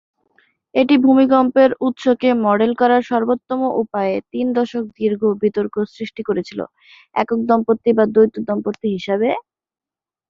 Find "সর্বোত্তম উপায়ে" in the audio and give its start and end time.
3.09-4.15